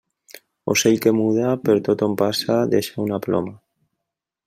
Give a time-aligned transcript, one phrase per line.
[0.73, 3.59] Ocell que muda, per tot on passa deixa una ploma.